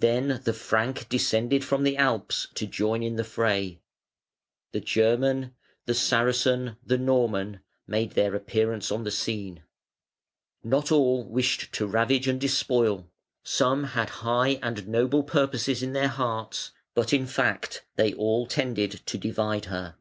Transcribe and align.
Then 0.00 0.40
the 0.42 0.52
Frank 0.52 1.08
descended 1.08 1.64
from 1.64 1.84
the 1.84 1.96
Alps 1.96 2.48
to 2.54 2.66
join 2.66 3.04
in 3.04 3.14
the 3.14 3.22
fray. 3.22 3.80
The 4.72 4.80
German, 4.80 5.54
the 5.86 5.94
Saracen, 5.94 6.76
the 6.84 6.98
Norman 6.98 7.60
made 7.86 8.14
their 8.14 8.34
appearance 8.34 8.90
on 8.90 9.04
the 9.04 9.12
scene. 9.12 9.62
Not 10.64 10.90
all 10.90 11.22
wished 11.22 11.70
to 11.74 11.86
ravage 11.86 12.26
and 12.26 12.40
despoil; 12.40 13.12
some 13.44 13.84
had 13.84 14.10
high 14.26 14.58
and 14.60 14.88
noble 14.88 15.22
purposes 15.22 15.84
in 15.84 15.92
their 15.92 16.08
hearts, 16.08 16.72
but, 16.96 17.12
in 17.12 17.28
fact, 17.28 17.84
they 17.94 18.12
all 18.12 18.48
tended 18.48 18.90
to 19.06 19.18
divide 19.18 19.66
her. 19.66 19.94